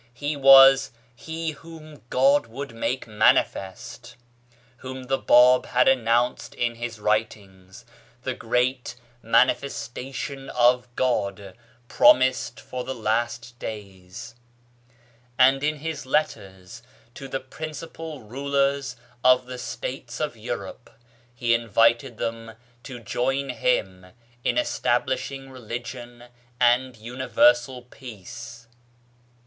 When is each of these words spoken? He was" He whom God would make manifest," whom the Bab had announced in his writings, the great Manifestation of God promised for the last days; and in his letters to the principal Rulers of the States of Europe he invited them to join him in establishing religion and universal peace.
He 0.15 0.35
was" 0.35 0.89
He 1.15 1.51
whom 1.51 2.01
God 2.09 2.47
would 2.47 2.73
make 2.73 3.05
manifest," 3.05 4.15
whom 4.77 5.03
the 5.03 5.19
Bab 5.19 5.67
had 5.67 5.87
announced 5.87 6.55
in 6.55 6.73
his 6.73 6.99
writings, 6.99 7.85
the 8.23 8.33
great 8.33 8.95
Manifestation 9.21 10.49
of 10.49 10.87
God 10.95 11.55
promised 11.87 12.59
for 12.59 12.83
the 12.83 12.95
last 12.95 13.59
days; 13.59 14.33
and 15.37 15.63
in 15.63 15.75
his 15.75 16.07
letters 16.07 16.81
to 17.13 17.27
the 17.27 17.39
principal 17.39 18.21
Rulers 18.23 18.95
of 19.23 19.45
the 19.45 19.59
States 19.59 20.19
of 20.19 20.35
Europe 20.35 20.89
he 21.35 21.53
invited 21.53 22.17
them 22.17 22.53
to 22.81 22.99
join 22.99 23.49
him 23.49 24.07
in 24.43 24.57
establishing 24.57 25.51
religion 25.51 26.23
and 26.59 26.97
universal 26.97 27.83
peace. 27.83 28.65